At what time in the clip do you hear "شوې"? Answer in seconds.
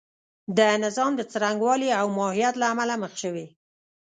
3.23-3.45